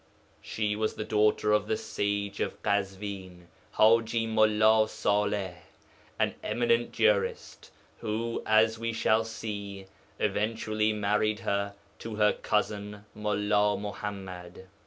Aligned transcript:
She 0.41 0.75
was 0.75 0.95
the 0.95 1.03
daughter 1.03 1.51
of 1.51 1.67
the 1.67 1.77
'sage 1.77 2.39
of 2.39 2.63
Kazwin,' 2.63 3.45
Haji 3.73 4.25
Mullā 4.25 4.89
Salih, 4.89 5.57
an 6.17 6.33
eminent 6.43 6.91
jurist, 6.91 7.69
who 7.99 8.41
(as 8.47 8.79
we 8.79 8.93
shall 8.93 9.23
see) 9.23 9.85
eventually 10.17 10.91
married 10.91 11.41
her 11.41 11.75
to 11.99 12.15
her 12.15 12.33
cousin 12.33 13.05
Mullā 13.15 13.77
Muḥammad. 13.79 14.65